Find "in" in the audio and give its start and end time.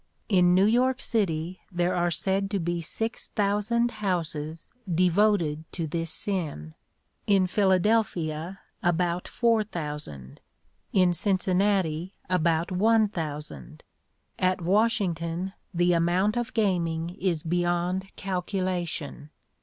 0.29-0.55, 7.27-7.45, 10.91-11.13